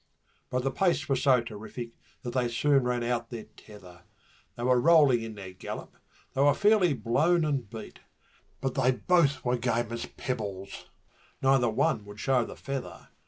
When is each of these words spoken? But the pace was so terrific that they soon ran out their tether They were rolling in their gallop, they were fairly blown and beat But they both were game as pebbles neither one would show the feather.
But 0.49 0.63
the 0.63 0.71
pace 0.71 1.07
was 1.07 1.21
so 1.21 1.41
terrific 1.41 1.91
that 2.23 2.33
they 2.33 2.47
soon 2.47 2.85
ran 2.85 3.03
out 3.03 3.29
their 3.29 3.43
tether 3.55 4.01
They 4.55 4.63
were 4.63 4.81
rolling 4.81 5.21
in 5.21 5.35
their 5.35 5.53
gallop, 5.53 5.95
they 6.33 6.41
were 6.41 6.55
fairly 6.55 6.95
blown 6.95 7.45
and 7.45 7.69
beat 7.69 7.99
But 8.61 8.73
they 8.73 8.89
both 8.93 9.45
were 9.45 9.57
game 9.57 9.91
as 9.91 10.07
pebbles 10.07 10.89
neither 11.43 11.69
one 11.69 12.03
would 12.05 12.19
show 12.19 12.43
the 12.43 12.55
feather. 12.55 13.09